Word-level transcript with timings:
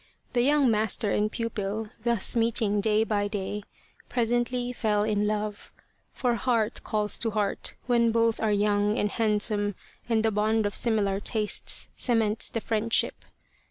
The 0.33 0.41
young 0.41 0.71
master 0.71 1.11
and 1.11 1.31
pupil 1.31 1.89
thus 2.03 2.35
meeting 2.35 2.81
day 2.81 3.03
by 3.03 3.27
day, 3.27 3.61
presently 4.09 4.73
fell 4.73 5.03
in 5.03 5.27
love, 5.27 5.71
for 6.11 6.33
heart 6.33 6.83
calls 6.83 7.19
to 7.19 7.29
heart 7.29 7.75
when 7.85 8.11
both 8.11 8.39
are 8.39 8.51
young 8.51 8.97
and 8.97 9.11
handsome 9.11 9.75
and 10.09 10.25
the 10.25 10.31
bond 10.31 10.65
of 10.65 10.75
similar 10.75 11.19
tastes 11.19 11.89
cements 11.95 12.49
the 12.49 12.61
friendship. 12.61 13.13